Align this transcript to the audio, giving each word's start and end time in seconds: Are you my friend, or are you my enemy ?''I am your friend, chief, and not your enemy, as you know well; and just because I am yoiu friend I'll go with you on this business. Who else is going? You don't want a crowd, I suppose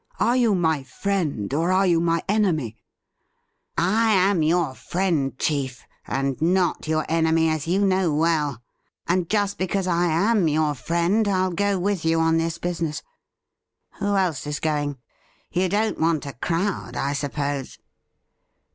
Are 0.19 0.35
you 0.35 0.55
my 0.55 0.81
friend, 0.81 1.53
or 1.53 1.71
are 1.71 1.85
you 1.85 2.01
my 2.01 2.23
enemy 2.27 2.75
?''I 3.77 4.11
am 4.13 4.41
your 4.41 4.73
friend, 4.73 5.37
chief, 5.37 5.85
and 6.07 6.41
not 6.41 6.87
your 6.87 7.05
enemy, 7.07 7.49
as 7.49 7.67
you 7.67 7.85
know 7.85 8.11
well; 8.11 8.63
and 9.07 9.29
just 9.29 9.59
because 9.59 9.85
I 9.85 10.05
am 10.07 10.47
yoiu 10.47 10.75
friend 10.75 11.27
I'll 11.27 11.51
go 11.53 11.77
with 11.77 12.03
you 12.03 12.19
on 12.19 12.37
this 12.37 12.57
business. 12.57 13.03
Who 13.99 14.15
else 14.15 14.47
is 14.47 14.59
going? 14.59 14.97
You 15.51 15.69
don't 15.69 15.99
want 15.99 16.25
a 16.25 16.33
crowd, 16.33 16.95
I 16.95 17.13
suppose 17.13 17.77